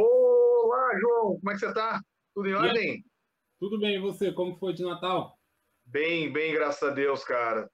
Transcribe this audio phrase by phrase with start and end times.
[0.00, 2.00] Olá, João, como é que você tá?
[2.32, 3.04] Tudo em ordem?
[3.58, 4.32] Tudo bem, e você?
[4.32, 5.36] Como foi de Natal?
[5.84, 7.68] Bem, bem, graças a Deus, cara.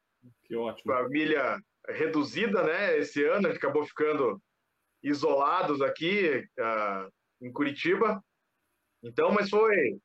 [0.45, 0.91] Que ótimo.
[0.91, 2.97] Família reduzida, né?
[2.97, 4.41] Esse ano a gente acabou ficando
[5.03, 8.25] isolados aqui uh, em Curitiba.
[9.03, 9.99] Então, mas foi,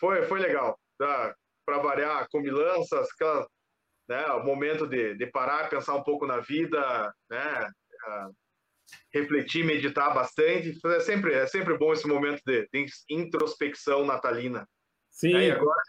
[0.00, 0.76] foi, foi legal.
[0.98, 3.46] Para variar, comilanças, aquela,
[4.08, 7.70] né, o momento de, de parar, pensar um pouco na vida, né?
[8.08, 8.41] Uh,
[9.12, 10.78] refletir, meditar bastante.
[10.84, 14.68] É sempre, é sempre bom esse momento de, de introspecção natalina.
[15.10, 15.36] Sim.
[15.36, 15.80] E agora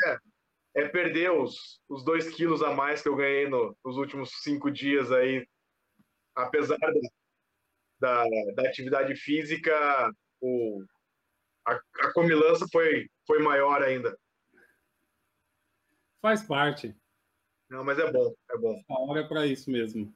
[0.76, 4.30] é, é, perder os, os dois quilos a mais que eu ganhei no, nos últimos
[4.42, 5.48] cinco dias aí.
[6.36, 6.92] Apesar da,
[8.00, 8.26] da,
[8.56, 10.84] da atividade física, o,
[11.66, 14.18] a, a comilança foi, foi maior ainda.
[16.22, 16.96] Faz parte.
[17.70, 18.82] Não, mas é bom, é bom.
[18.90, 20.14] A hora é para isso mesmo.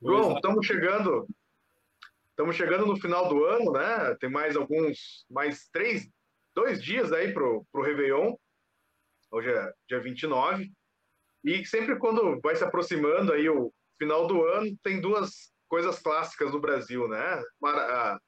[0.00, 1.26] João, estamos chegando
[2.32, 4.16] Estamos chegando no final do ano, né?
[4.18, 6.08] Tem mais alguns, mais três,
[6.54, 8.34] dois dias aí pro, pro Réveillon.
[9.30, 10.72] Hoje é dia 29.
[11.44, 16.50] E sempre quando vai se aproximando aí o final do ano, tem duas coisas clássicas
[16.50, 17.42] do Brasil, né?
[17.64, 18.18] A,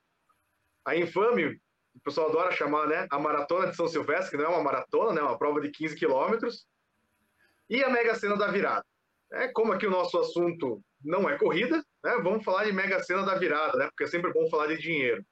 [0.85, 1.59] a infame,
[1.95, 3.07] o pessoal adora chamar, né?
[3.11, 5.23] A Maratona de São Silvestre, que não é uma maratona, né?
[5.23, 6.67] Uma prova de 15 quilômetros.
[7.71, 8.85] E a Mega Sena da Virada.
[9.35, 12.17] É, como aqui o nosso assunto não é corrida, né?
[12.23, 13.87] Vamos falar de Mega Sena da virada, né?
[13.87, 15.25] Porque é sempre bom falar de dinheiro.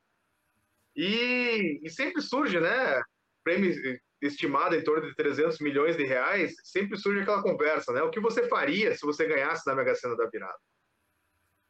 [0.97, 3.00] E, e sempre surge, né?
[3.44, 3.72] Prêmio
[4.20, 8.03] estimado em torno de 300 milhões de reais, sempre surge aquela conversa, né?
[8.03, 10.59] O que você faria se você ganhasse na Mega Sena da virada?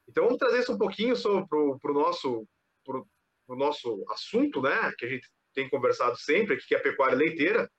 [0.08, 1.14] Então vamos trazer isso um pouquinho
[1.48, 2.46] para o nosso,
[2.84, 3.06] pro,
[3.46, 4.92] pro nosso assunto, né?
[4.98, 7.70] Que a gente tem conversado sempre, que é a pecuária leiteira.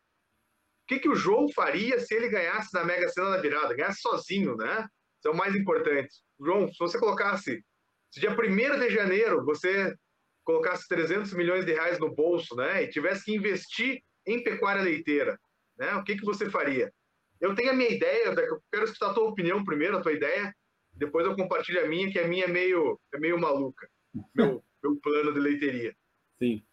[0.83, 3.73] O que, que o João faria se ele ganhasse na Mega Sena da virada?
[3.73, 4.85] Ganhasse sozinho, né?
[5.17, 6.13] Isso é o mais importante.
[6.39, 7.63] João, se você colocasse,
[8.11, 9.95] se dia 1 de janeiro você
[10.43, 15.39] colocasse 300 milhões de reais no bolso, né, e tivesse que investir em pecuária leiteira,
[15.77, 16.91] né, o que, que você faria?
[17.39, 20.53] Eu tenho a minha ideia, eu quero escutar a tua opinião primeiro, a tua ideia,
[20.93, 23.87] depois eu compartilho a minha, que a minha é meio, é meio maluca,
[24.35, 25.95] meu, meu plano de leiteria.
[26.37, 26.63] Sim.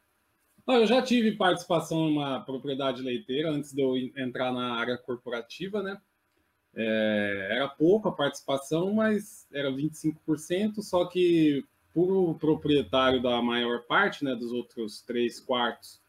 [0.73, 5.83] Eu já tive participação em uma propriedade leiteira antes de eu entrar na área corporativa,
[5.83, 6.01] né?
[6.75, 13.83] É, era pouca a participação, mas era 25%, só que por o proprietário da maior
[13.83, 16.01] parte, né, dos outros três quartos,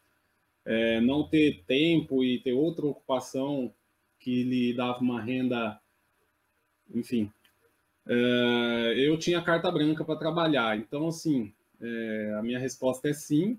[0.64, 3.74] é, não ter tempo e ter outra ocupação
[4.20, 5.80] que lhe dava uma renda,
[6.94, 7.32] enfim,
[8.06, 10.78] é, eu tinha carta branca para trabalhar.
[10.78, 13.58] Então, assim, é, a minha resposta é sim,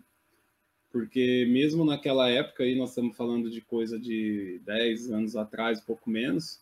[0.93, 6.07] porque mesmo naquela época, aí nós estamos falando de coisa de 10 anos atrás, pouco
[6.07, 6.61] menos,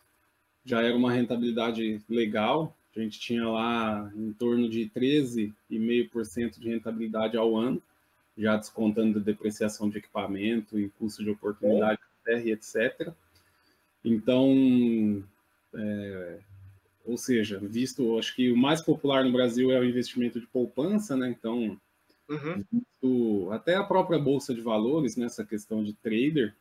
[0.63, 2.73] já era uma rentabilidade legal.
[2.95, 7.83] A gente tinha lá em torno de 13,5% de rentabilidade ao ano,
[8.37, 12.29] já descontando depreciação de equipamento e custo de oportunidade é.
[12.31, 13.13] terra e etc.
[14.05, 15.21] Então,
[15.75, 16.39] é,
[17.05, 21.17] ou seja, visto, acho que o mais popular no Brasil é o investimento de poupança,
[21.17, 21.29] né?
[21.29, 21.77] Então,
[22.31, 23.51] uhum.
[23.51, 26.55] até a própria bolsa de valores nessa questão de trader,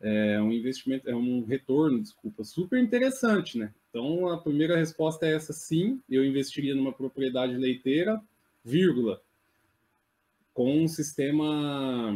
[0.00, 3.72] é um investimento, é um retorno, desculpa, super interessante, né?
[3.90, 8.20] Então, a primeira resposta é essa, sim, eu investiria numa propriedade leiteira,
[8.64, 9.20] vírgula,
[10.54, 12.14] com um sistema,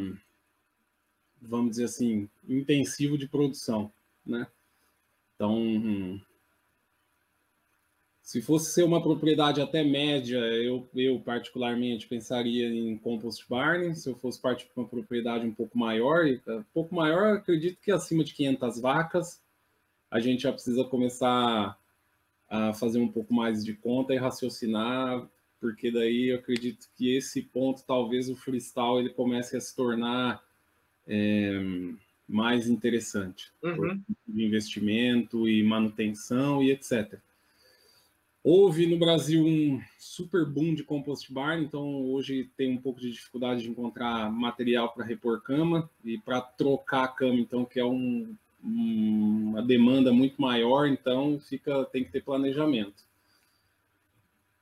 [1.41, 3.93] vamos dizer assim, intensivo de produção,
[4.25, 4.47] né?
[5.35, 6.21] Então,
[8.33, 13.95] se fosse ser uma propriedade até média, eu, eu particularmente pensaria em compost barn.
[13.95, 17.93] Se eu fosse partir para uma propriedade um pouco maior, um pouco maior, acredito que
[17.93, 19.43] acima de 500 vacas,
[20.11, 21.79] a gente já precisa começar
[22.49, 25.29] a fazer um pouco mais de conta e raciocinar,
[25.61, 30.43] porque daí eu acredito que esse ponto, talvez o freestyle ele comece a se tornar
[31.07, 31.61] é,
[32.27, 34.01] mais interessante, uhum.
[34.27, 37.21] de investimento e manutenção e etc.
[38.45, 43.13] Houve no Brasil um super boom de compost barn, então hoje tem um pouco de
[43.13, 47.85] dificuldade de encontrar material para repor cama e para trocar a cama, então que é
[47.85, 48.35] um,
[48.65, 53.05] um, uma demanda muito maior, então fica tem que ter planejamento.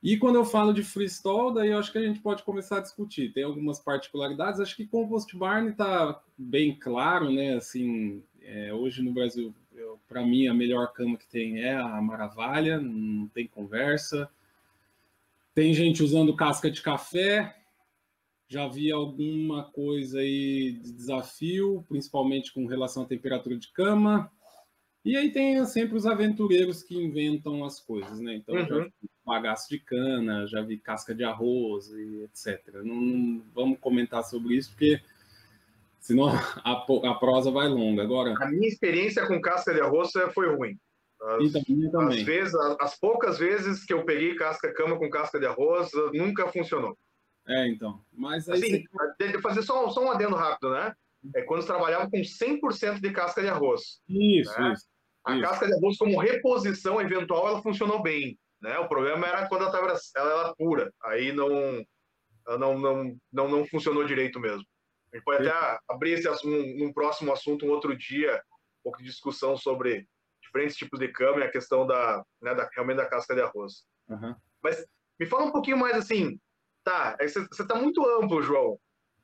[0.03, 2.81] E quando eu falo de freestyle, daí eu acho que a gente pode começar a
[2.81, 3.31] discutir.
[3.33, 4.59] Tem algumas particularidades.
[4.59, 7.53] Acho que compost barn está bem claro, né?
[7.53, 9.53] Assim, é, hoje no Brasil
[10.07, 14.29] para mim, a melhor cama que tem é a Maravalha, não tem conversa.
[15.53, 17.55] Tem gente usando casca de café.
[18.47, 24.31] Já vi alguma coisa aí de desafio, principalmente com relação à temperatura de cama.
[25.03, 28.35] E aí tem sempre os aventureiros que inventam as coisas, né?
[28.35, 28.65] Então, uhum.
[28.65, 32.75] já vi bagaço de cana, já vi casca de arroz e etc.
[32.83, 35.01] Não, não, vamos comentar sobre isso, porque
[36.01, 36.27] senão
[36.65, 38.03] a, a prosa vai longa.
[38.03, 40.77] Agora, a minha experiência com casca de arroz foi ruim.
[41.21, 45.45] As, então, as, vezes, as poucas vezes que eu peguei casca cama com casca de
[45.45, 46.97] arroz, nunca funcionou.
[47.47, 48.03] É, então.
[48.11, 49.39] Mas aí assim, você...
[49.39, 50.93] fazer só, só um adendo rápido, né?
[51.35, 54.01] É quando trabalhava com 100% de casca de arroz.
[54.09, 54.73] Isso, né?
[54.73, 54.85] isso.
[55.23, 55.41] A isso.
[55.43, 58.37] casca de arroz, como reposição eventual, ela funcionou bem.
[58.59, 58.77] Né?
[58.79, 60.91] O problema era quando ela, tava, ela era pura.
[61.03, 61.49] Aí não,
[62.57, 64.65] não, não, não, não funcionou direito mesmo.
[65.11, 68.37] A gente pode até abrir esse assunto num próximo assunto, um outro dia,
[68.79, 70.07] um pouco de discussão sobre
[70.41, 73.85] diferentes tipos de câmera, a questão da, né, da realmente da casca de arroz.
[74.09, 74.35] Uhum.
[74.61, 74.85] Mas
[75.19, 76.39] me fala um pouquinho mais assim,
[76.83, 77.17] tá?
[77.19, 78.79] Você está muito amplo, João.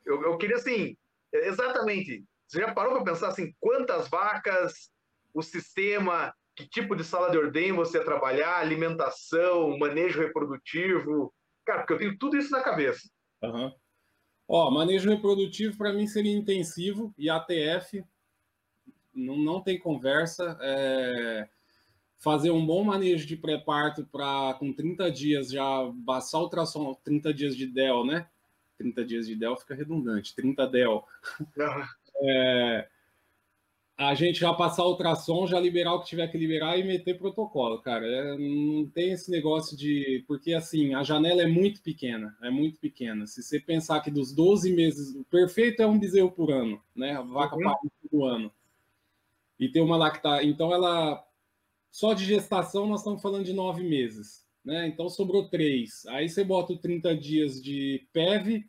[0.06, 0.96] Eu, eu queria assim,
[1.34, 2.24] exatamente.
[2.48, 4.90] Você já parou para pensar assim, quantas vacas,
[5.34, 11.34] o sistema, que tipo de sala de ordem você ia trabalhar, alimentação, manejo reprodutivo?
[11.66, 13.10] Cara, porque eu tenho tudo isso na cabeça.
[13.44, 13.72] Uhum.
[14.48, 18.04] Ó, manejo reprodutivo para mim seria intensivo e ATF
[19.14, 20.58] não, não tem conversa.
[20.62, 21.50] É,
[22.18, 27.56] fazer um bom manejo de pré-parto para com 30 dias já passar ultrassom, 30 dias
[27.56, 28.28] de DEL, né?
[28.78, 31.06] 30 dias de DEL fica redundante, 30 DEL.
[32.20, 32.88] É,
[33.98, 37.18] a gente já passar o ultrassom, já liberar o que tiver que liberar e meter
[37.18, 38.06] protocolo, cara.
[38.06, 40.24] É, não tem esse negócio de.
[40.28, 43.26] Porque, assim, a janela é muito pequena, é muito pequena.
[43.26, 47.14] Se você pensar que dos 12 meses, o perfeito é um bezerro por ano, né?
[47.14, 47.90] A vaca uhum.
[48.10, 48.52] por ano
[49.60, 50.44] e tem uma lacta.
[50.44, 51.24] Então, ela.
[51.90, 54.46] Só de gestação, nós estamos falando de nove meses.
[54.64, 54.88] Né?
[54.88, 56.06] Então, sobrou três.
[56.08, 58.64] Aí você bota o 30 dias de PEV,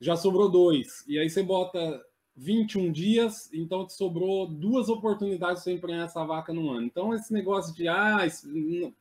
[0.00, 1.04] já sobrou dois.
[1.08, 2.00] E aí você bota
[2.40, 6.86] 21 dias, então te sobrou duas oportunidades de você emprenhar essa vaca no ano.
[6.86, 8.26] Então, esse negócio de, ah,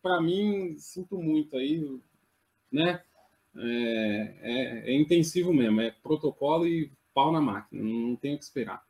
[0.01, 1.99] para mim, sinto muito aí,
[2.69, 3.01] né?
[3.55, 8.43] É, é, é, intensivo mesmo, é protocolo e pau na máquina, não tem o que
[8.43, 8.83] esperar.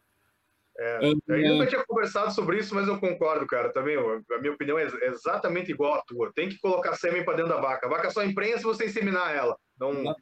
[0.77, 3.71] É, eu nunca tinha conversado sobre isso, mas eu concordo, cara.
[3.71, 6.31] Também a minha opinião é exatamente igual à tua.
[6.33, 7.85] Tem que colocar sêmen para dentro da vaca.
[7.85, 9.57] A vaca só emprenha se você inseminar ela.
[9.77, 10.15] Não,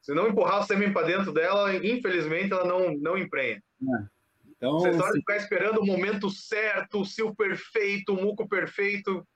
[0.00, 3.62] se não empurrar o sêmen para dentro dela, infelizmente ela não, não emprenha.
[3.82, 4.20] É.
[4.56, 5.18] Então, Você só se...
[5.18, 9.26] ficar esperando o momento certo, o cio perfeito, o muco perfeito.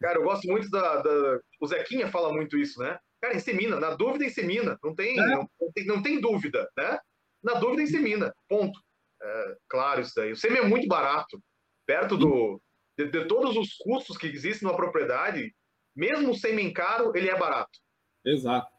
[0.00, 2.98] Cara, eu gosto muito da, da, O Zequinha fala muito isso, né?
[3.20, 3.80] Cara, insemina.
[3.80, 4.78] Na dúvida, insemina.
[4.84, 5.26] Não tem, é.
[5.26, 6.98] não, não, tem, não tem dúvida, né?
[7.42, 8.34] Na dúvida, insemina.
[8.48, 8.78] Ponto.
[9.20, 10.32] É, claro, isso daí.
[10.32, 11.42] O sêmen é muito barato.
[11.86, 12.60] Perto do,
[12.96, 15.54] de, de, todos os custos que existem numa propriedade,
[15.96, 17.78] mesmo o sêmen caro, ele é barato.
[18.24, 18.70] Exato.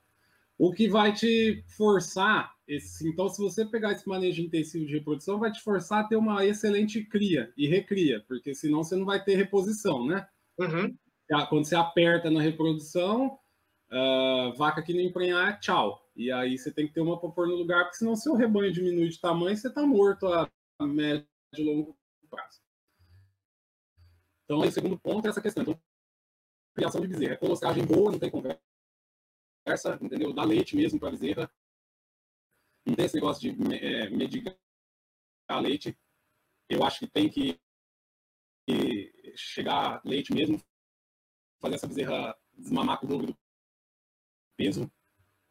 [0.60, 5.40] O que vai te forçar, esse, então, se você pegar esse manejo intensivo de reprodução,
[5.40, 9.24] vai te forçar a ter uma excelente cria e recria, porque senão você não vai
[9.24, 10.28] ter reposição, né?
[10.60, 10.94] Uhum.
[11.48, 13.40] Quando você aperta na reprodução,
[13.90, 16.06] uh, vaca que não emprenhar, tchau.
[16.14, 18.74] E aí você tem que ter uma para pôr no lugar, porque senão seu rebanho
[18.74, 20.50] diminui de tamanho, você está morto a
[20.86, 21.26] médio
[21.58, 21.98] e longo
[22.30, 22.60] prazo.
[24.44, 25.64] Então, o segundo ponto é essa questão.
[25.64, 25.80] Então,
[26.76, 27.34] criação de bezerra.
[27.34, 28.60] É colostragem boa, não tem conversa,
[30.02, 30.34] entendeu?
[30.34, 31.52] Dá leite mesmo para bezerra.
[32.86, 34.56] Não tem esse negócio de é, medicar
[35.62, 35.98] leite.
[36.70, 37.60] Eu acho que tem que,
[38.68, 40.62] que chegar leite mesmo,
[41.60, 43.38] fazer essa bezerra desmamar com o dobro do
[44.56, 44.92] peso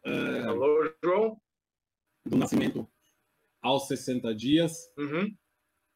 [0.07, 1.41] Uh, Alô, João?
[2.25, 2.89] Do nascimento
[3.61, 4.91] aos 60 dias.
[4.97, 5.37] Uhum.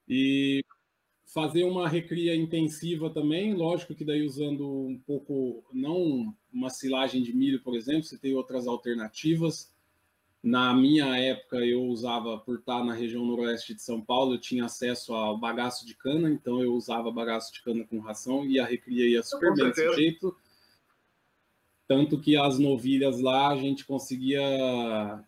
[0.08, 0.64] E
[1.32, 7.34] fazer uma recria intensiva também, lógico que daí usando um pouco, não uma silagem de
[7.34, 9.72] milho, por exemplo, você tem outras alternativas.
[10.42, 14.66] Na minha época, eu usava, por estar na região noroeste de São Paulo, eu tinha
[14.66, 18.66] acesso ao bagaço de cana, então eu usava bagaço de cana com ração e a
[18.66, 20.36] recria ia super bem desse jeito.
[21.88, 24.42] Tanto que as novilhas lá a gente conseguia,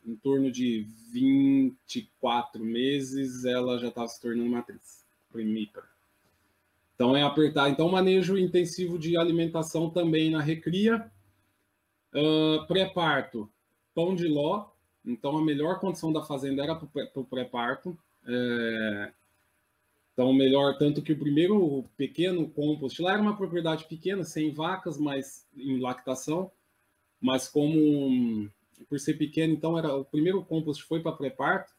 [0.04, 5.93] em torno de 24 meses, ela já estava se tornando matriz primípara.
[7.04, 7.68] Então é apertar.
[7.68, 11.12] Então, manejo intensivo de alimentação também na recria.
[12.14, 13.46] Uh, pré-parto,
[13.94, 14.70] pão de ló.
[15.04, 17.94] Então, a melhor condição da fazenda era para o pré-parto.
[18.26, 19.12] É...
[20.14, 24.96] Então, melhor, tanto que o primeiro pequeno compost lá era uma propriedade pequena, sem vacas,
[24.96, 26.50] mas em lactação.
[27.20, 28.50] Mas como
[28.88, 31.73] por ser pequeno, então era o primeiro compost foi para pré-parto.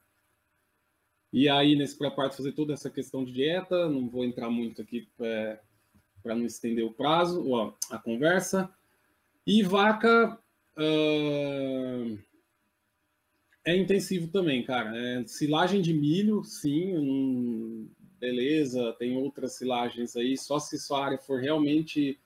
[1.35, 5.05] E aí nesse pré-parto fazer toda essa questão de dieta, não vou entrar muito aqui
[5.19, 5.59] é,
[6.23, 8.73] para não estender o prazo, ó, a conversa.
[9.45, 10.39] E vaca
[10.77, 12.17] uh,
[13.65, 14.97] é intensivo também, cara.
[14.97, 21.17] É, silagem de milho, sim, um, beleza, tem outras silagens aí, só se sua área
[21.17, 22.17] for realmente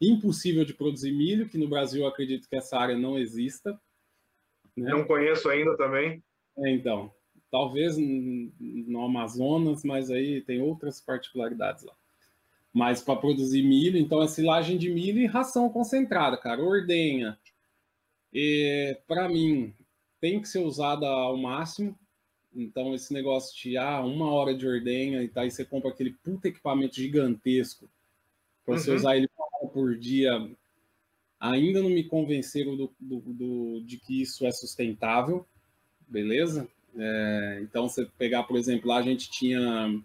[0.00, 3.72] impossível de produzir milho, que no Brasil eu acredito que essa área não exista.
[4.76, 4.88] Né?
[4.88, 6.22] Não conheço ainda também.
[6.58, 7.12] É, então,
[7.50, 11.94] talvez no Amazonas, mas aí tem outras particularidades lá.
[12.72, 17.38] Mas para produzir milho, então é silagem de milho e ração concentrada, cara, ordenha.
[19.08, 19.74] Para mim,
[20.20, 21.98] tem que ser usada ao máximo.
[22.54, 26.10] Então, esse negócio de ah, uma hora de ordenha e tá, aí você compra aquele
[26.10, 27.88] puta equipamento gigantesco
[28.64, 28.96] para você uhum.
[28.96, 29.28] usar ele
[29.72, 30.50] por dia,
[31.38, 35.46] ainda não me convenceram do, do, do, de que isso é sustentável,
[36.08, 36.68] beleza?
[36.96, 40.02] É, então, você pegar, por exemplo, lá a gente tinha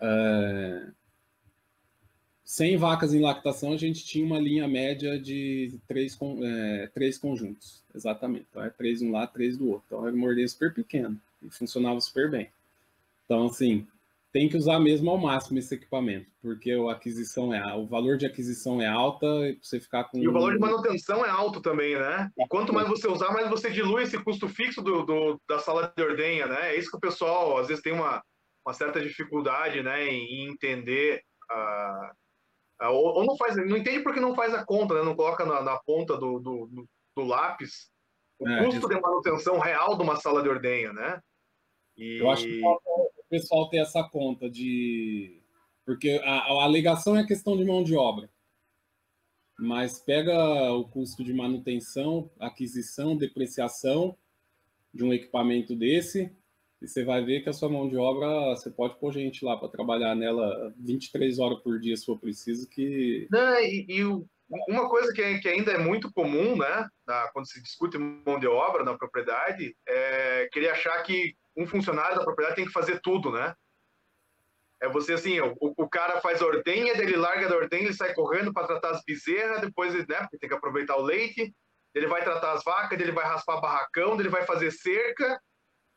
[0.00, 0.86] é,
[2.44, 7.82] 100 vacas em lactação, a gente tinha uma linha média de três, é, três conjuntos,
[7.94, 8.46] exatamente.
[8.50, 9.84] Então, é três um lá, três do outro.
[9.86, 12.48] Então, era uma ordenha super pequena e funcionava super bem.
[13.24, 13.86] Então, assim,
[14.34, 18.26] tem que usar mesmo ao máximo esse equipamento, porque a aquisição é o valor de
[18.26, 21.94] aquisição é alta e você ficar com e o valor de manutenção é alto também,
[21.94, 22.28] né?
[22.36, 25.94] E quanto mais você usar, mais você dilui esse custo fixo do, do da sala
[25.96, 26.74] de ordenha, né?
[26.74, 28.20] É isso que o pessoal às vezes tem uma,
[28.66, 32.12] uma certa dificuldade, né, em, entender a
[32.82, 35.02] uh, ou, ou, não faz, não entende porque não faz a conta, né?
[35.04, 36.86] Não coloca na, na ponta do, do,
[37.16, 37.88] do, lápis
[38.40, 38.88] o é, custo isso.
[38.88, 41.20] de manutenção real de uma sala de ordenha, né?
[41.96, 42.18] E...
[42.18, 42.60] Eu acho que
[43.34, 45.40] pessoal ter essa conta de.
[45.84, 48.30] Porque a, a alegação é questão de mão de obra.
[49.58, 54.16] Mas pega o custo de manutenção, aquisição, depreciação
[54.92, 56.32] de um equipamento desse,
[56.80, 59.56] e você vai ver que a sua mão de obra, você pode pôr gente lá
[59.56, 63.26] para trabalhar nela 23 horas por dia se for preciso, que...
[63.30, 64.04] Não, e, e
[64.68, 68.46] uma coisa que, que, ainda é muito comum, né, na, quando se discute mão de
[68.46, 73.30] obra na propriedade, é querer achar que um funcionário da propriedade tem que fazer tudo,
[73.30, 73.54] né?
[74.82, 78.12] É você assim, o, o cara faz a ordenha, ele larga da ordenha, ele sai
[78.12, 81.54] correndo para tratar as bezerras, depois ele, né, porque tem que aproveitar o leite,
[81.94, 85.40] ele vai tratar as vacas, ele vai raspar barracão, ele vai fazer cerca,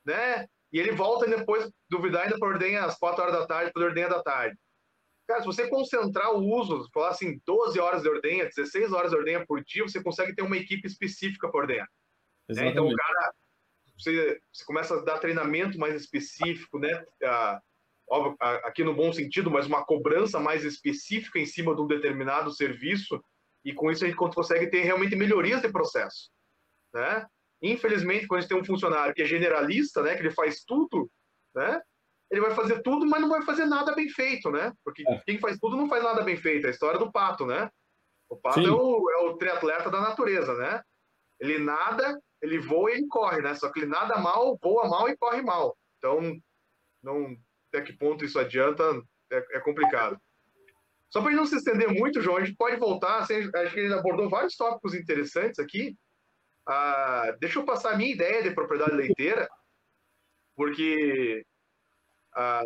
[0.05, 0.45] né?
[0.71, 3.85] E ele volta e depois duvidar ainda para ordenha às 4 horas da tarde, para
[3.85, 4.57] ordenha da tarde.
[5.27, 9.17] Cara, se você concentrar o uso, falar assim, 12 horas de ordenha, 16 horas de
[9.17, 11.87] ordenha por dia, você consegue ter uma equipe específica para ordenhar.
[12.49, 12.69] Né?
[12.69, 13.33] Então o cara
[13.97, 17.03] você, você começa a dar treinamento mais específico, né?
[17.23, 17.61] A,
[18.09, 21.87] óbvio, a, aqui no bom sentido, mas uma cobrança mais específica em cima de um
[21.87, 23.21] determinado serviço,
[23.65, 26.29] e com isso a gente consegue ter realmente melhorias de processo,
[26.93, 27.25] né?
[27.61, 31.09] Infelizmente, quando a gente tem um funcionário que é generalista, né, que ele faz tudo,
[31.55, 31.81] né,
[32.29, 34.73] ele vai fazer tudo, mas não vai fazer nada bem feito, né?
[34.83, 35.21] Porque é.
[35.25, 36.65] quem faz tudo não faz nada bem feito.
[36.65, 37.69] É a história do pato, né?
[38.29, 40.81] O pato é o, é o triatleta da natureza, né?
[41.39, 43.55] Ele nada, ele voa e corre, né?
[43.55, 45.77] Só que ele nada mal, voa mal e corre mal.
[45.97, 46.39] Então,
[47.01, 47.35] não,
[47.69, 48.83] até que ponto isso adianta
[49.31, 50.19] é, é complicado.
[51.09, 53.19] Só para não se estender muito, João, a gente pode voltar.
[53.19, 55.95] Assim, acho que ele abordou vários tópicos interessantes aqui.
[56.67, 59.47] Ah, deixa eu passar a minha ideia de propriedade leiteira,
[60.55, 61.45] porque
[62.35, 62.61] ah,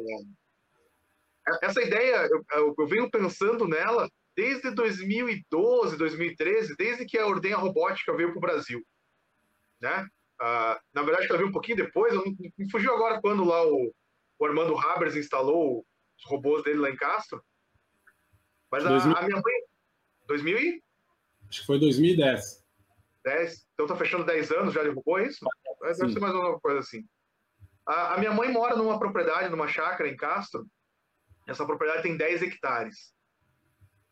[1.61, 8.15] essa ideia eu, eu, venho pensando nela desde 2012, 2013, desde que a ordenha robótica
[8.15, 8.83] veio para o Brasil
[9.81, 10.07] né?
[10.39, 12.23] Ah, na verdade, ela veio um pouquinho depois, eu
[12.57, 13.93] me fugiu agora quando lá o,
[14.39, 15.85] o Armando Habers instalou
[16.17, 17.43] os robôs dele lá em Castro.
[18.71, 19.53] Mas a, a minha mãe.
[20.27, 20.83] 2000 e?
[21.49, 22.63] Acho que foi 2010.
[23.23, 23.67] 10?
[23.73, 25.45] Então tá fechando 10 anos já de robô, é isso?
[25.81, 26.13] Deve Sim.
[26.13, 27.05] ser mais uma coisa assim.
[27.85, 30.65] A, a, minha mãe mora numa propriedade, numa chácara em Castro.
[31.47, 33.13] Essa propriedade tem 10 hectares.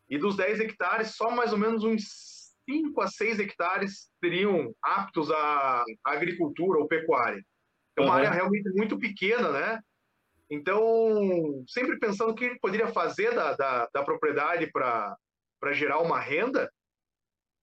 [0.08, 5.30] E dos 10 hectares, só mais ou menos uns 5 a 6 hectares seriam aptos
[5.30, 7.42] à agricultura ou pecuária.
[7.96, 8.16] É uma uhum.
[8.16, 9.80] área realmente muito pequena, né?
[10.48, 15.16] Então, sempre pensando o que ele poderia fazer da, da, da propriedade para
[15.72, 16.70] gerar uma renda,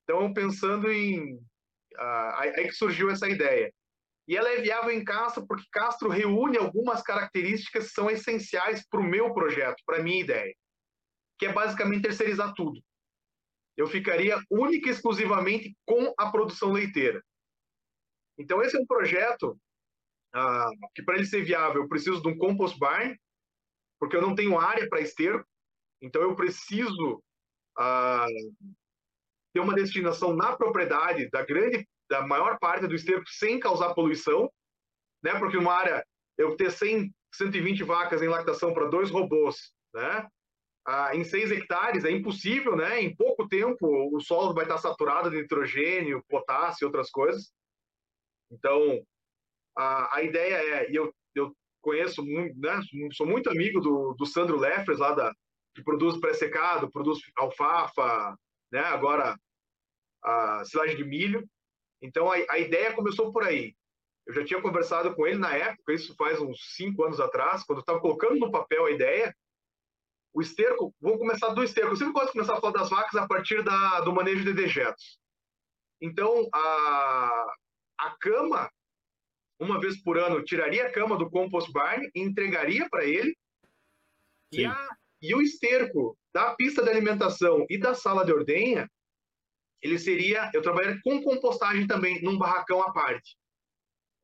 [0.04, 1.36] então pensando em.
[1.36, 3.74] Uh, aí que surgiu essa ideia.
[4.28, 9.00] E ela é viável em Castro porque Castro reúne algumas características que são essenciais para
[9.00, 10.54] o meu projeto, para a minha ideia,
[11.40, 12.80] que é basicamente terceirizar tudo
[13.78, 17.24] eu ficaria única e exclusivamente com a produção leiteira.
[18.38, 19.58] Então, esse é um projeto
[20.34, 23.16] ah, que, para ele ser viável, eu preciso de um compost barn,
[24.00, 25.48] porque eu não tenho área para esterco,
[26.02, 27.24] então eu preciso
[27.78, 28.28] ah,
[29.54, 34.52] ter uma destinação na propriedade da grande, da maior parte do esterco sem causar poluição,
[35.24, 35.38] né?
[35.40, 36.06] Porque uma área,
[36.38, 40.28] eu ter 100, 120 vacas em lactação para dois robôs, né?
[40.88, 43.02] Ah, em 6 hectares é impossível, né?
[43.02, 47.52] Em pouco tempo o solo vai estar saturado de nitrogênio, potássio e outras coisas.
[48.50, 49.04] Então,
[49.78, 52.80] a, a ideia é, e eu, eu conheço muito, né?
[53.12, 55.34] Sou muito amigo do, do Sandro Leffers, lá da,
[55.76, 58.38] que produz pré-secado, produz alfafa,
[58.72, 58.80] né?
[58.80, 59.38] Agora
[60.24, 61.46] a silagem de milho.
[62.02, 63.76] Então a, a ideia começou por aí.
[64.26, 67.80] Eu já tinha conversado com ele na época, isso faz uns cinco anos atrás, quando
[67.80, 69.36] eu estava colocando no papel a ideia.
[70.38, 71.94] O esterco, vamos começar do esterco.
[71.94, 74.54] Eu sempre gosto de começar a falar das vacas a partir da, do manejo de
[74.54, 75.20] dejetos.
[76.00, 77.56] Então, a,
[77.98, 78.70] a cama,
[79.60, 83.36] uma vez por ano, tiraria a cama do compost barn e entregaria para ele.
[84.54, 84.90] E, a,
[85.24, 88.88] e o esterco da pista de alimentação e da sala de ordenha,
[89.82, 93.36] ele seria, eu trabalharia com compostagem também, num barracão à parte.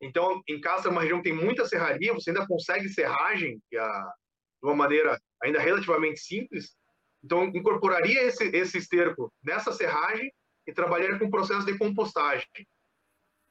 [0.00, 4.14] Então, em casa é uma região que tem muita serraria, você ainda consegue serragem a,
[4.62, 6.74] de uma maneira ainda relativamente simples.
[7.22, 10.32] Então, incorporaria esse, esse esterco nessa serragem
[10.66, 12.46] e trabalharia com o processo de compostagem.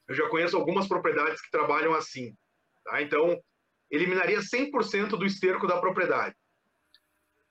[0.08, 2.36] Eu já conheço algumas propriedades que trabalham assim.
[2.84, 3.02] Tá?
[3.02, 3.40] Então,
[3.90, 6.36] eliminaria 100% do esterco da propriedade.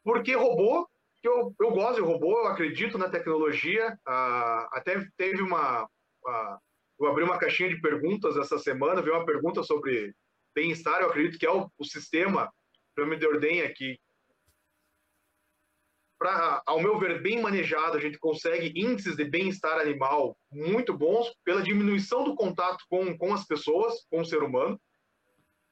[0.05, 0.89] Por que robô?
[1.23, 3.97] Eu, eu gosto de robô, eu acredito na tecnologia.
[4.05, 5.89] Ah, até teve uma.
[6.99, 10.13] Eu abri uma caixinha de perguntas essa semana, veio uma pergunta sobre
[10.53, 11.01] bem-estar.
[11.01, 12.53] Eu acredito que é o, o sistema
[12.97, 13.99] de ordenha que
[16.23, 21.35] pra, ao meu ver, bem manejado, a gente consegue índices de bem-estar animal muito bons
[21.45, 24.81] pela diminuição do contato com, com as pessoas, com o ser humano.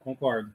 [0.01, 0.53] Concordo.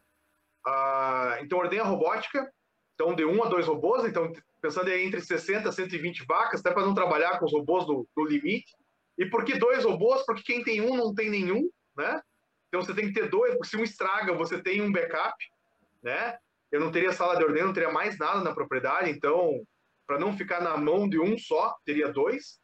[0.68, 2.52] Ah, então, ordenha robótica,
[2.94, 6.72] então de um a dois robôs, então pensando em entre 60 e 120 vacas, até
[6.72, 8.76] para não trabalhar com os robôs do, do limite.
[9.18, 10.26] E por que dois robôs?
[10.26, 12.20] Porque quem tem um não tem nenhum, né?
[12.68, 15.38] Então você tem que ter dois, porque se um estraga, você tem um backup,
[16.04, 16.38] né?
[16.70, 19.66] Eu não teria sala de ordenha, não teria mais nada na propriedade, então
[20.06, 22.60] para não ficar na mão de um só, teria dois.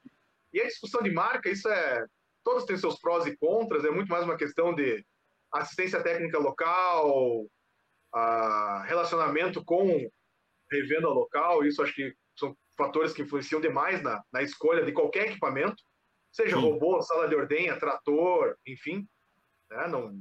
[0.54, 2.06] E a discussão de marca, isso é.
[2.44, 5.06] Todos têm seus prós e contras, é muito mais uma questão de
[5.52, 7.46] assistência técnica local,
[8.86, 10.10] relacionamento com
[10.72, 15.28] revenda local, isso acho que são fatores que influenciam demais na, na escolha de qualquer
[15.28, 15.84] equipamento,
[16.32, 16.62] seja Sim.
[16.62, 19.08] robô, sala de ordenha, trator, enfim,
[19.70, 19.88] né?
[19.88, 20.14] não,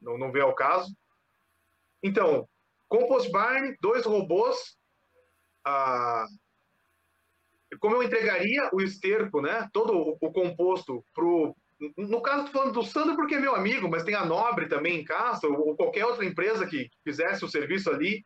[0.00, 0.92] não, não vê ao caso.
[2.02, 2.48] Então,
[2.88, 4.76] Compost Barn, dois robôs,
[5.64, 6.24] ah,
[7.78, 11.54] como eu entregaria o esterco, né, todo o, o composto pro
[11.96, 15.00] no caso, estou falando do Sandro porque é meu amigo, mas tem a Nobre também
[15.00, 18.22] em casa, ou, qualquer outra empresa que fizesse o serviço ali,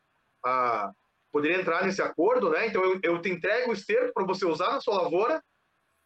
[1.30, 2.66] poderia entrar nesse acordo, né?
[2.66, 5.42] Então, eu, eu te entrego o esterco para você usar na sua lavoura,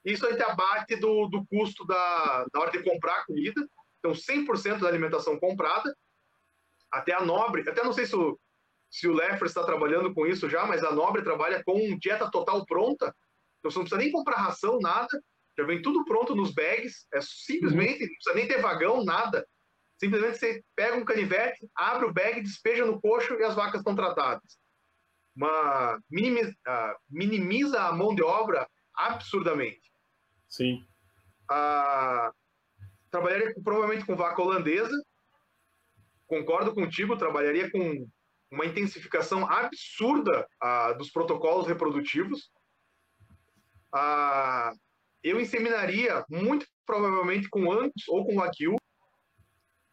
[0.05, 3.67] isso aí te abate do, do custo da, da hora de comprar a comida,
[3.99, 5.95] então 100% da alimentação comprada,
[6.91, 8.39] até a Nobre, até não sei se o,
[8.91, 12.65] se o Leffer está trabalhando com isso já, mas a Nobre trabalha com dieta total
[12.65, 13.15] pronta,
[13.59, 15.23] então você não precisa nem comprar ração, nada.
[15.57, 17.07] Já vem tudo pronto nos bags.
[17.13, 19.47] É simplesmente, não precisa nem ter vagão, nada.
[19.99, 23.97] Simplesmente você pega um canivete, abre o bag, despeja no coxo e as vacas estão
[23.97, 24.59] tratadas.
[25.35, 29.93] Uma minimiza, uh, minimiza a mão de obra absurdamente.
[30.49, 30.87] Sim.
[31.51, 32.33] Uh,
[33.11, 34.97] trabalharia provavelmente com vaca holandesa.
[36.27, 38.07] Concordo contigo, trabalharia com
[38.53, 42.51] uma intensificação absurda uh, dos protocolos reprodutivos
[43.95, 44.73] ah,
[45.23, 48.77] eu inseminaria muito provavelmente com Angus ou com Wagyu,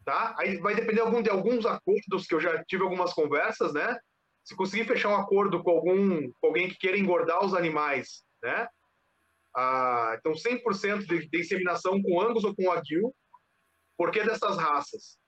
[0.04, 0.34] tá?
[0.38, 3.98] Aí vai depender de alguns acordos que eu já tive algumas conversas, né?
[4.44, 8.68] Se conseguir fechar um acordo com algum com alguém que queira engordar os animais, né?
[9.54, 13.14] Ah, então 100% de, de inseminação com Angus ou com Wagyu.
[13.96, 15.18] Por que dessas raças?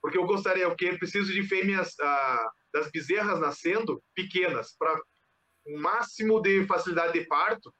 [0.00, 4.94] Porque eu gostaria, o que preciso de fêmeas ah, das bezerras nascendo pequenas para
[5.66, 7.72] o máximo de facilidade de parto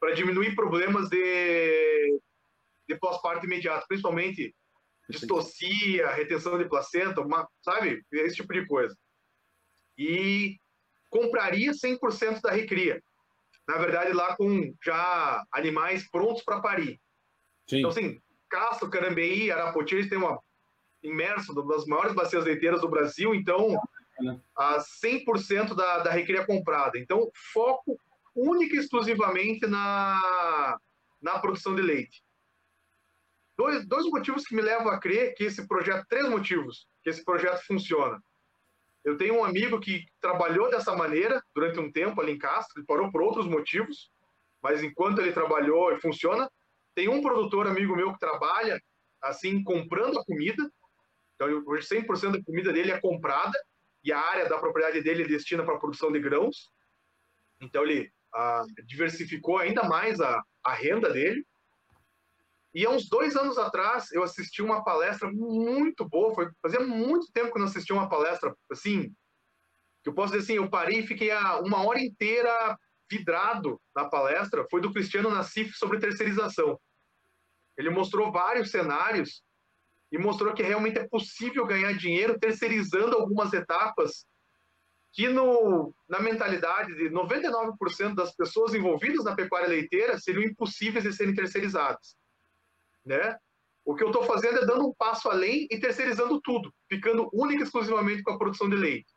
[0.00, 2.20] para diminuir problemas de,
[2.88, 4.54] de pós-parto imediato, principalmente
[5.08, 8.04] distocia, retenção de placenta, uma, sabe?
[8.12, 8.94] Esse tipo de coisa.
[9.96, 10.56] E
[11.10, 13.02] compraria 100% da recria.
[13.66, 17.00] Na verdade, lá com já animais prontos para parir.
[17.68, 17.78] Sim.
[17.78, 20.38] Então, assim, Castro, Carambeí, Arapoti, eles têm uma
[21.02, 23.80] imerso das maiores bacias leiteiras do Brasil, então
[24.56, 26.98] a 100% da, da recria comprada.
[26.98, 27.98] Então, foco
[28.38, 30.78] única e exclusivamente na,
[31.20, 32.22] na produção de leite.
[33.56, 37.24] Dois, dois motivos que me levam a crer que esse projeto, três motivos que esse
[37.24, 38.22] projeto funciona.
[39.04, 42.86] Eu tenho um amigo que trabalhou dessa maneira durante um tempo ali em Castro, ele
[42.86, 44.10] parou por outros motivos,
[44.62, 46.48] mas enquanto ele trabalhou e funciona.
[46.94, 48.80] Tem um produtor amigo meu que trabalha
[49.22, 50.70] assim, comprando a comida.
[51.34, 53.58] Então, hoje 100% da comida dele é comprada
[54.04, 56.70] e a área da propriedade dele destina para a produção de grãos.
[57.60, 58.12] Então, ele
[58.86, 61.44] diversificou ainda mais a, a renda dele.
[62.74, 66.34] E há uns dois anos atrás, eu assisti uma palestra muito boa.
[66.34, 69.12] Foi, fazia muito tempo que eu não assistia uma palestra assim.
[70.02, 72.78] Que eu posso dizer assim, eu parei e fiquei uma hora inteira
[73.10, 74.66] vidrado na palestra.
[74.70, 76.78] Foi do Cristiano Nassif sobre terceirização.
[77.76, 79.42] Ele mostrou vários cenários
[80.12, 84.26] e mostrou que realmente é possível ganhar dinheiro terceirizando algumas etapas
[85.12, 91.12] que no, na mentalidade de 99% das pessoas envolvidas na pecuária leiteira seriam impossíveis de
[91.12, 92.16] serem terceirizadas
[93.08, 93.36] né?
[93.84, 97.62] O que eu estou fazendo é dando um passo além e terceirizando tudo, ficando única
[97.62, 99.10] e exclusivamente com a produção de leite.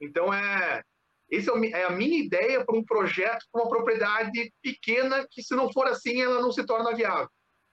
[0.00, 0.82] Então, é,
[1.30, 5.54] essa é, é a minha ideia para um projeto com uma propriedade pequena que, se
[5.56, 7.28] não for assim, ela não se torna viável.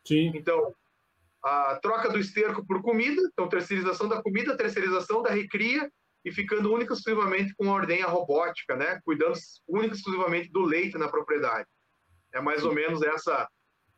[0.06, 0.32] Sim.
[0.34, 0.74] Então,
[1.44, 5.90] a troca do esterco por comida, então terceirização da comida, terceirização da recria
[6.28, 9.00] e ficando única e exclusivamente com a ordenha robótica, né?
[9.06, 11.70] Cuidando única e exclusivamente do leite na propriedade.
[12.34, 13.48] É mais ou menos essa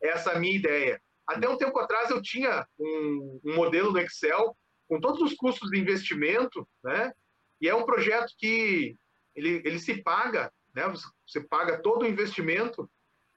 [0.00, 1.02] essa a minha ideia.
[1.26, 4.56] Até um tempo atrás eu tinha um, um modelo no Excel
[4.88, 7.12] com todos os custos de investimento, né?
[7.60, 8.96] E é um projeto que
[9.34, 10.84] ele, ele se paga, né?
[11.26, 12.88] Você paga todo o investimento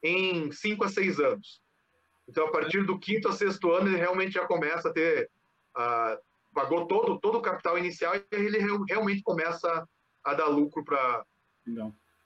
[0.03, 1.60] em cinco a seis anos.
[2.29, 5.29] Então, a partir do quinto a sexto ano, ele realmente já começa a ter,
[6.53, 9.87] pagou todo, todo o capital inicial e ele realmente começa
[10.23, 11.25] a dar lucro para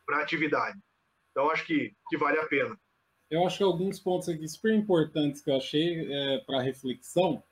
[0.10, 0.78] a atividade.
[1.32, 2.78] Então, acho que, que vale a pena
[3.30, 7.44] eu acho que alguns pontos aqui super importantes que eu achei é, para reflexão.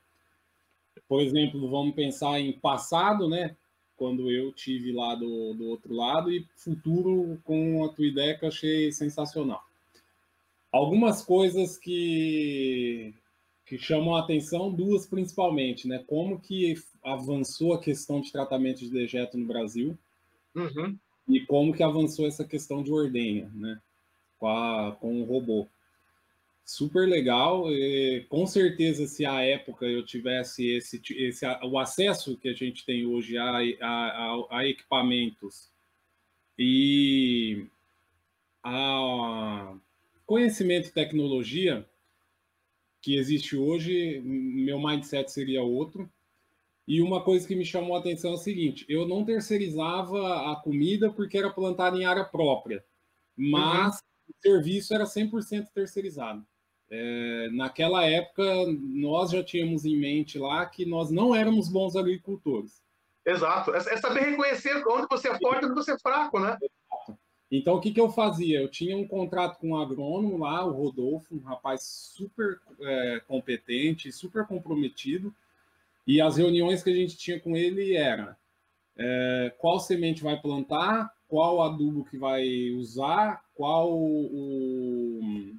[1.07, 3.55] Por exemplo, vamos pensar em passado, né?
[3.97, 8.45] Quando eu tive lá do, do outro lado, e futuro com a tua ideia que
[8.45, 9.63] eu achei sensacional.
[10.71, 13.13] Algumas coisas que,
[13.65, 16.04] que chamam a atenção, duas principalmente, né?
[16.08, 19.97] Como que avançou a questão de tratamento de dejeto no Brasil
[20.56, 20.97] uhum.
[21.28, 23.82] e como que avançou essa questão de ordenha, né?
[24.38, 25.67] com, a, com o robô.
[26.63, 27.71] Super legal.
[27.71, 32.86] E, com certeza, se à época eu tivesse esse, esse o acesso que a gente
[32.86, 35.69] tem hoje a, a, a equipamentos
[36.58, 37.65] e
[38.63, 39.75] a
[40.25, 41.86] conhecimento e tecnologia
[43.05, 46.09] que existe hoje, meu mindset seria outro.
[46.87, 50.55] E uma coisa que me chamou a atenção é o seguinte: eu não terceirizava a
[50.55, 52.83] comida porque era plantada em área própria,
[53.37, 56.43] mas uhum o serviço era 100% terceirizado.
[56.89, 58.43] É, naquela época,
[58.79, 62.81] nós já tínhamos em mente lá que nós não éramos bons agricultores.
[63.23, 63.71] Exato.
[63.71, 66.57] É, é saber reconhecer onde você é forte e onde você é fraco, né?
[67.57, 68.59] Então, o que, que eu fazia?
[68.59, 74.11] Eu tinha um contrato com um agrônomo lá, o Rodolfo, um rapaz super é, competente,
[74.11, 75.33] super comprometido,
[76.07, 78.37] e as reuniões que a gente tinha com ele era
[78.97, 85.55] é, qual semente vai plantar, qual adubo que vai usar, qual o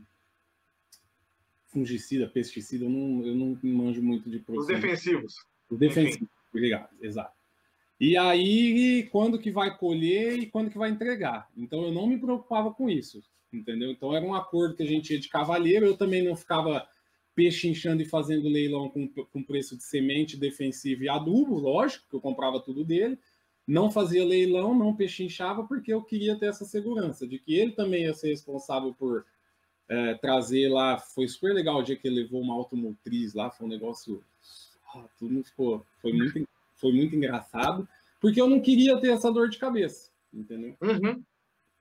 [1.68, 4.74] fungicida, pesticida, eu não, eu não manjo muito de produção.
[4.74, 5.35] Os defensivos.
[5.68, 6.28] Os defensivos, Enfim.
[6.50, 7.37] obrigado, exato.
[7.98, 11.48] E aí, quando que vai colher e quando que vai entregar.
[11.56, 13.90] Então, eu não me preocupava com isso, entendeu?
[13.90, 16.87] Então, era um acordo que a gente ia de cavalheiro, eu também não ficava
[17.35, 22.20] pechinchando e fazendo leilão com, com preço de semente, defensivo e adubo, lógico, que eu
[22.20, 23.18] comprava tudo dele,
[23.66, 28.04] não fazia leilão, não pechinchava, porque eu queria ter essa segurança de que ele também
[28.04, 29.26] ia ser responsável por
[29.88, 30.98] é, trazer lá.
[30.98, 34.22] Foi super legal o dia que ele levou uma automotriz lá, foi um negócio.
[34.94, 35.04] Ah,
[35.44, 35.85] ficou.
[36.00, 37.89] Foi muito, foi muito engraçado,
[38.21, 40.77] porque eu não queria ter essa dor de cabeça, entendeu?
[40.81, 41.23] Uhum.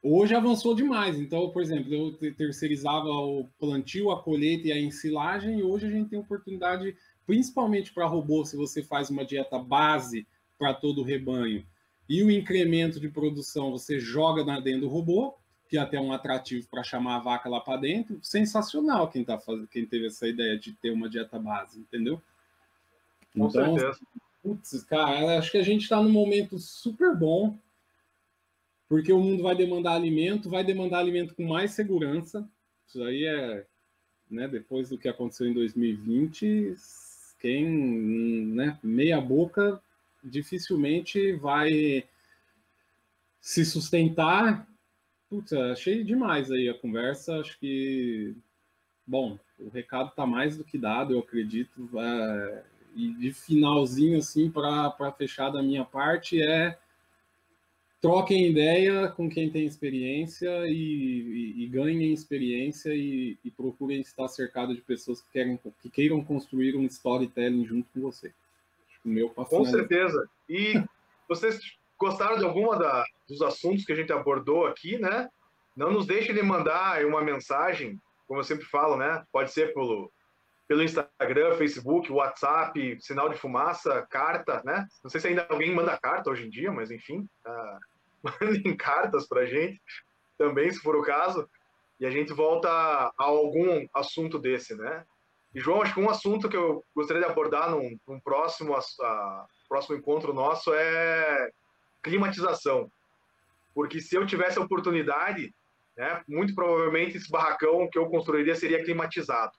[0.01, 1.19] Hoje avançou demais.
[1.19, 5.89] Então, por exemplo, eu terceirizava o plantio, a colheita e a ensilagem, e hoje a
[5.89, 10.27] gente tem oportunidade, principalmente para robô, se você faz uma dieta base
[10.57, 11.65] para todo o rebanho
[12.07, 15.35] e o incremento de produção você joga dentro do robô,
[15.67, 18.19] que é até um atrativo para chamar a vaca lá para dentro.
[18.21, 22.21] Sensacional quem tá fazendo, quem teve essa ideia de ter uma dieta base, entendeu?
[23.33, 23.99] Com então, certeza.
[24.45, 27.57] Putz, cara, acho que a gente está num momento super bom,
[28.87, 32.47] porque o mundo vai demandar alimento, vai demandar alimento com mais segurança.
[32.87, 33.65] Isso aí é,
[34.29, 36.75] né, depois do que aconteceu em 2020,
[37.39, 39.81] quem, né, meia boca
[40.23, 42.03] dificilmente vai
[43.41, 44.67] se sustentar.
[45.27, 47.39] Putz, achei demais aí a conversa.
[47.39, 48.35] Acho que,
[49.07, 51.89] bom, o recado está mais do que dado, eu acredito.
[51.99, 56.77] É, e de finalzinho, assim, para fechar da minha parte, é
[58.01, 64.27] troquem ideia com quem tem experiência e, e, e ganhem experiência e, e, procurem estar
[64.27, 68.31] cercado de pessoas que, querem, que queiram construir um storytelling junto com você
[69.05, 70.27] meu Com certeza.
[70.49, 70.83] E
[71.29, 71.59] vocês
[71.99, 75.29] gostaram de alguma da, dos assuntos que a gente abordou aqui, né?
[75.75, 79.23] Não nos deixem de mandar uma mensagem, como eu sempre falo, né?
[79.31, 80.11] Pode ser pelo,
[80.67, 84.87] pelo Instagram, Facebook, WhatsApp, sinal de fumaça, carta, né?
[85.03, 87.79] Não sei se ainda alguém manda carta hoje em dia, mas enfim, uh,
[88.41, 89.79] mandem cartas para gente
[90.37, 91.47] também, se for o caso,
[91.99, 95.05] e a gente volta a algum assunto desse, né?
[95.53, 99.45] E, João, acho que um assunto que eu gostaria de abordar num, num próximo, a,
[99.69, 101.49] próximo encontro nosso é
[102.03, 102.91] climatização.
[103.73, 105.53] Porque se eu tivesse a oportunidade,
[105.95, 109.53] né, muito provavelmente esse barracão que eu construiria seria climatizado.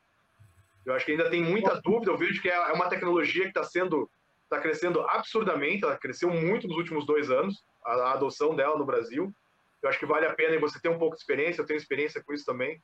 [0.86, 2.12] Eu acho que ainda tem muita dúvida.
[2.12, 4.08] Eu vejo que é, é uma tecnologia que está sendo,
[4.44, 5.84] está crescendo absurdamente.
[5.84, 9.34] Ela cresceu muito nos últimos dois anos, a, a, adoção dela no Brasil.
[9.82, 11.60] Eu acho que vale a pena e você tem um pouco de experiência.
[11.60, 12.80] Eu tenho experiência com isso também.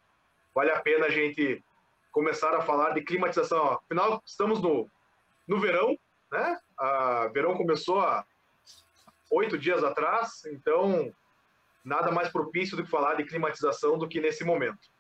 [0.53, 1.65] Vale a pena a gente
[2.11, 3.73] começar a falar de climatização.
[3.73, 4.91] Afinal, estamos no,
[5.47, 5.97] no verão,
[6.31, 6.59] né?
[6.77, 8.25] A verão começou há
[9.31, 11.15] oito dias atrás, então
[11.85, 14.92] nada mais propício do que falar de climatização do que nesse momento.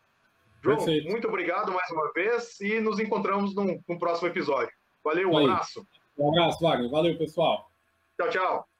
[0.62, 1.10] João, Perfeito.
[1.10, 4.72] muito obrigado mais uma vez e nos encontramos num, num próximo episódio.
[5.04, 5.84] Valeu, um abraço.
[6.16, 6.90] Um abraço, Wagner.
[6.90, 7.68] Valeu, pessoal.
[8.16, 8.71] Tchau, tchau.